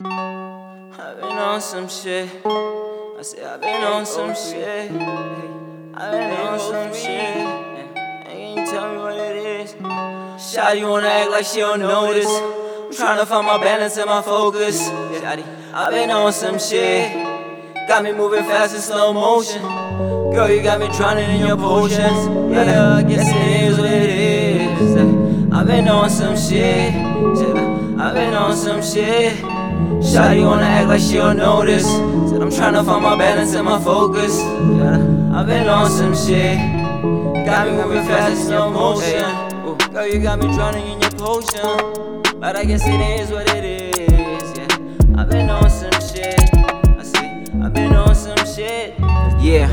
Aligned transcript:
I've 0.00 1.20
been 1.20 1.36
on 1.38 1.60
some 1.60 1.88
shit. 1.88 2.30
I 2.46 3.18
say 3.20 3.44
I've 3.44 3.60
been 3.60 3.82
on 3.82 4.06
some 4.06 4.32
shit. 4.32 4.92
I've 4.92 6.12
been 6.12 6.36
on 6.38 6.60
some 6.60 6.94
shit. 6.94 7.10
And 7.10 7.94
can 7.96 8.58
you 8.58 8.70
tell 8.70 8.92
me 8.92 8.98
what 8.98 9.16
it 9.16 9.36
is? 9.36 9.72
Shawty 9.74 10.88
wanna 10.88 11.08
act 11.08 11.32
like 11.32 11.44
she 11.44 11.58
don't 11.58 11.80
notice. 11.80 12.28
I'm 12.28 12.92
tryna 12.92 13.26
find 13.26 13.44
my 13.44 13.58
balance 13.58 13.96
and 13.96 14.06
my 14.06 14.22
focus. 14.22 14.88
Shawty, 14.88 15.44
I've 15.74 15.90
been 15.90 16.10
on 16.10 16.32
some 16.32 16.60
shit. 16.60 17.12
Got 17.88 18.04
me 18.04 18.12
moving 18.12 18.44
fast 18.44 18.76
in 18.76 18.80
slow 18.80 19.12
motion. 19.12 19.62
Girl, 19.62 20.48
you 20.48 20.62
got 20.62 20.78
me 20.78 20.86
drowning 20.96 21.28
in 21.28 21.44
your 21.44 21.56
potions. 21.56 22.54
Yeah, 22.54 22.98
I 22.98 23.02
guess 23.02 23.28
it 23.28 23.62
is 23.62 23.76
what 23.76 23.90
it 23.90 24.10
is. 24.10 25.52
I've 25.52 25.66
been 25.66 25.88
on 25.88 26.08
some 26.08 26.36
shit. 26.36 26.94
I've 26.94 28.14
been 28.14 28.34
on 28.34 28.54
some 28.54 28.80
shit. 28.80 29.57
Shawty 30.02 30.44
wanna 30.44 30.62
act 30.62 30.88
like 30.88 31.00
she 31.00 31.14
don't 31.14 31.36
notice. 31.36 31.86
Said 31.86 32.42
I'm 32.42 32.50
tryna 32.50 32.84
find 32.84 33.02
my 33.02 33.16
balance 33.16 33.54
and 33.54 33.64
my 33.64 33.78
focus. 33.80 34.38
Yeah, 34.38 35.36
I've 35.36 35.46
been 35.46 35.68
on 35.68 35.90
some 35.90 36.14
shit. 36.14 36.56
Got 37.46 37.68
me 37.68 37.76
moving 37.76 38.04
fast 38.04 38.40
in 38.40 38.46
slow 38.46 38.70
motion. 38.70 39.24
Girl, 39.92 40.06
you 40.06 40.20
got 40.20 40.38
me 40.38 40.52
drowning 40.54 40.86
in 40.92 41.00
your 41.00 41.10
potion. 41.12 42.22
But 42.40 42.56
I 42.56 42.64
guess 42.64 42.86
it 42.86 43.00
is 43.20 43.30
what 43.30 43.48
it 43.54 43.64
is. 43.64 44.58
Yeah, 44.58 45.20
I've 45.20 45.28
been 45.28 45.50
on 45.50 45.68
some 45.68 45.90
shit. 46.00 46.38
I 46.54 47.02
see, 47.02 47.44
I've 47.62 47.72
been 47.72 47.94
on 47.94 48.14
some 48.14 48.38
shit. 48.54 48.94
Yeah, 49.40 49.68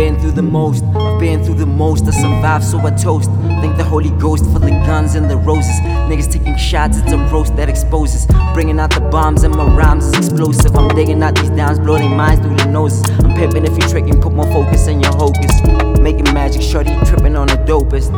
been 0.00 0.18
through 0.18 0.32
the 0.32 0.42
most. 0.42 0.82
I've 0.96 1.20
been 1.20 1.44
through 1.44 1.56
the 1.56 1.66
most. 1.66 2.06
I 2.06 2.12
survived, 2.12 2.64
so 2.64 2.78
I 2.78 2.90
toast. 2.90 3.28
Thank 3.60 3.76
the 3.76 3.84
Holy 3.84 4.08
Ghost 4.12 4.44
for 4.50 4.58
the 4.58 4.70
guns 4.88 5.14
and 5.14 5.30
the 5.30 5.36
roses. 5.36 5.78
Niggas 6.08 6.32
taking 6.32 6.56
shots, 6.56 6.96
it's 6.96 7.12
a 7.12 7.18
roast 7.30 7.54
that 7.56 7.68
exposes. 7.68 8.26
Bringing 8.54 8.80
out 8.80 8.92
the 8.94 9.02
bombs 9.02 9.42
and 9.42 9.54
my 9.54 9.66
rhymes 9.66 10.06
is 10.06 10.14
explosive. 10.16 10.74
I'm 10.74 10.88
digging 10.96 11.22
out 11.22 11.34
these 11.34 11.50
downs, 11.50 11.78
blowing 11.78 12.16
minds 12.16 12.40
through 12.40 12.56
the 12.56 12.64
noses. 12.64 13.02
I'm 13.22 13.34
pimping 13.34 13.66
if 13.66 13.72
you 13.72 13.86
tricking, 13.90 14.22
put 14.22 14.32
more 14.32 14.50
focus 14.50 14.86
in 14.86 15.02
your 15.02 15.12
hocus. 15.12 15.52
Making 16.00 16.32
magic, 16.32 16.62
shorty 16.62 16.96
tripping 17.04 17.36
on 17.36 17.48
the 17.48 17.58
dopest. 17.68 18.10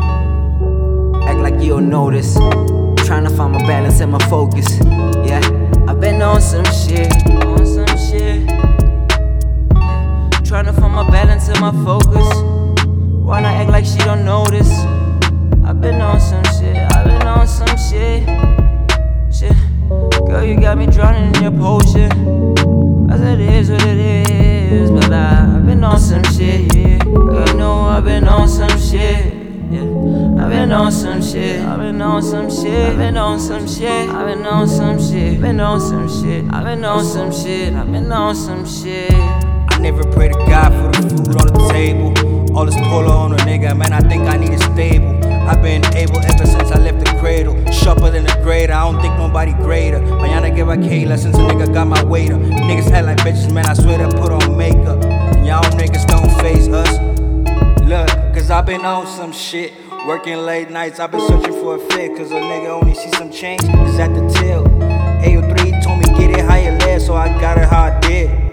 Act 1.26 1.40
like 1.40 1.60
you 1.60 1.70
don't 1.70 1.90
notice. 1.90 2.34
Trying 3.06 3.24
to 3.24 3.30
find 3.30 3.54
my 3.54 3.66
balance 3.66 3.98
and 3.98 4.12
my 4.12 4.22
focus. 4.30 4.68
Yeah, 5.26 5.42
I've 5.88 6.00
been 6.00 6.22
on 6.22 6.40
some 6.40 6.64
shit, 6.66 7.10
on 7.28 7.32
some 7.32 7.40
shit. 7.40 7.51
Like 13.82 13.90
she 13.90 14.04
don't 14.04 14.24
notice. 14.24 14.70
I've 15.64 15.80
been 15.80 16.00
on 16.00 16.20
some 16.20 16.44
shit, 16.44 16.76
I've 16.76 17.04
been 17.04 17.26
on 17.26 17.46
some 17.46 17.76
shit. 17.76 18.22
Shit, 19.32 19.56
girl, 20.26 20.44
you 20.44 20.60
got 20.60 20.78
me 20.78 20.86
drowning 20.86 21.34
in 21.34 21.42
your 21.42 21.52
potion. 21.52 22.10
Said 23.22 23.38
it 23.38 23.50
is 23.50 23.70
what 23.70 23.84
it 23.84 23.98
is, 23.98 24.90
but 24.90 25.12
I, 25.12 25.56
I've 25.56 25.64
been 25.64 25.84
on 25.84 25.98
some 25.98 26.24
shit, 26.24 26.74
yeah. 26.74 26.98
Girl, 26.98 27.46
you 27.46 27.54
know 27.54 27.82
I've 27.82 28.04
been 28.04 28.26
on 28.26 28.48
some 28.48 28.68
shit. 28.70 29.32
Yeah. 29.70 30.42
I've 30.42 30.50
been 30.50 30.72
on 30.72 30.90
some 30.90 31.22
shit. 31.22 31.64
I've 31.64 31.78
been 31.78 32.02
on 32.02 32.20
some 32.22 32.50
shit. 32.50 32.90
I've 32.90 32.98
been 32.98 33.16
on 33.16 33.38
some 33.38 33.68
shit. 33.68 34.10
I've 34.10 34.26
been 34.26 34.44
on 34.44 34.68
some 34.68 34.98
shit. 34.98 35.40
Been 35.40 35.60
on 35.60 35.80
some 35.80 36.08
shit. 36.08 36.44
I've 36.52 36.64
been 36.64 36.84
on 36.84 37.04
some 37.04 37.32
shit. 37.32 37.72
I've 37.74 37.92
been 37.92 38.10
on 38.10 38.34
some 38.34 38.66
shit. 38.66 39.12
I 39.12 39.78
never 39.78 40.02
pray 40.12 40.28
to 40.28 40.34
God 40.46 40.72
for 40.72 41.00
the 41.00 41.08
food 41.08 41.40
on 41.40 41.46
the 41.46 41.68
table. 41.72 42.31
All 42.54 42.66
this 42.66 42.74
polo 42.74 43.10
on 43.10 43.32
a 43.32 43.36
nigga, 43.38 43.74
man, 43.74 43.94
I 43.94 44.00
think 44.00 44.28
I 44.28 44.36
need 44.36 44.52
a 44.52 44.58
stable. 44.58 45.18
I've 45.48 45.62
been 45.62 45.82
able 45.96 46.18
ever 46.18 46.44
since 46.44 46.70
I 46.70 46.78
left 46.78 47.02
the 47.02 47.10
cradle. 47.18 47.56
Sharper 47.72 48.10
than 48.10 48.26
a 48.28 48.42
grader, 48.42 48.74
I 48.74 48.82
don't 48.82 49.00
think 49.00 49.16
nobody 49.16 49.54
greater. 49.54 49.98
Mañana 50.00 50.54
give 50.54 50.68
a 50.68 50.76
K 50.76 51.06
Kayla 51.06 51.18
since 51.18 51.34
a 51.34 51.40
nigga 51.40 51.72
got 51.72 51.86
my 51.86 52.04
waiter. 52.04 52.34
Niggas 52.34 52.90
act 52.90 53.06
like 53.06 53.16
bitches, 53.18 53.50
man, 53.54 53.64
I 53.64 53.72
swear 53.72 53.96
to 53.96 54.16
put 54.18 54.32
on 54.32 54.54
makeup. 54.54 55.02
And 55.02 55.46
y'all 55.46 55.62
niggas 55.62 56.06
don't 56.06 56.30
face 56.42 56.68
us. 56.68 56.92
Look, 57.80 58.08
cause 58.34 58.50
I've 58.50 58.66
been 58.66 58.84
on 58.84 59.06
some 59.06 59.32
shit. 59.32 59.72
Working 60.06 60.36
late 60.36 60.70
nights, 60.70 61.00
I've 61.00 61.10
been 61.10 61.26
searching 61.26 61.54
for 61.54 61.76
a 61.76 61.78
fit. 61.78 62.14
Cause 62.18 62.32
a 62.32 62.34
nigga 62.34 62.68
only 62.68 62.94
see 62.94 63.10
some 63.12 63.30
change 63.30 63.62
is 63.64 63.98
at 63.98 64.14
the 64.14 64.28
till. 64.28 64.66
AO3 65.24 65.82
told 65.82 66.00
me 66.00 66.04
get 66.18 66.38
it 66.38 66.44
how 66.44 66.56
you 66.56 66.72
live, 66.84 67.00
so 67.00 67.14
I 67.14 67.28
got 67.40 67.56
it 67.56 67.64
how 67.64 67.84
I 67.84 68.00
did. 68.00 68.51